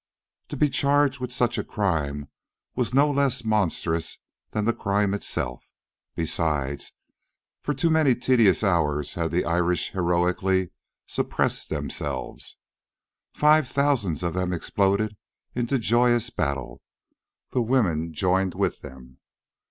[0.47, 2.27] To be charged with such a crime
[2.75, 4.17] was no less monstrous
[4.49, 5.63] than the crime itself.
[6.15, 6.93] Besides,
[7.61, 10.71] for too many tedious hours had the Irish heroically
[11.05, 12.57] suppressed themselves.
[13.35, 15.15] Five thousands of them exploded
[15.53, 16.81] into joyous battle.
[17.51, 19.19] The women joined with them.